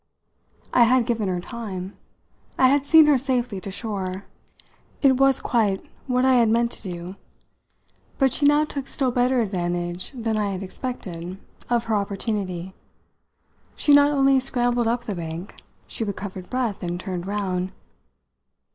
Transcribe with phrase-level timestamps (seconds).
[0.73, 1.95] I had given her time;
[2.57, 4.25] I had seen her safely to shore.
[5.03, 7.17] It was quite what I had meant to do,
[8.17, 11.37] but she now took still better advantage than I had expected
[11.69, 12.73] of her opportunity.
[13.75, 17.71] She not only scrambled up the bank, she recovered breath and turned round.